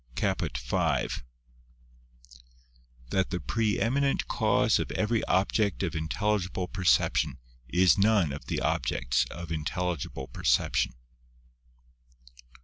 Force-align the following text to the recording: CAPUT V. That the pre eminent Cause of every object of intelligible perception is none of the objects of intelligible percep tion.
CAPUT 0.15 0.57
V. 0.57 1.09
That 3.11 3.29
the 3.29 3.39
pre 3.39 3.79
eminent 3.79 4.27
Cause 4.27 4.79
of 4.79 4.89
every 4.93 5.23
object 5.25 5.83
of 5.83 5.93
intelligible 5.95 6.67
perception 6.67 7.37
is 7.69 7.99
none 7.99 8.31
of 8.33 8.45
the 8.47 8.61
objects 8.61 9.25
of 9.29 9.51
intelligible 9.51 10.27
percep 10.27 10.75
tion. 10.75 10.95